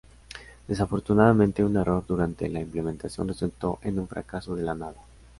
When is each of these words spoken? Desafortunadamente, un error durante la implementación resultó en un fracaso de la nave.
Desafortunadamente, 0.67 1.63
un 1.63 1.77
error 1.77 2.03
durante 2.07 2.49
la 2.49 2.59
implementación 2.59 3.27
resultó 3.27 3.77
en 3.83 3.99
un 3.99 4.07
fracaso 4.07 4.55
de 4.55 4.63
la 4.63 4.73
nave. 4.73 4.97